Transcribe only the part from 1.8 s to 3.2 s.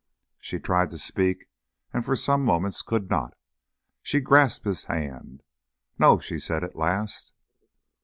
and for some moments could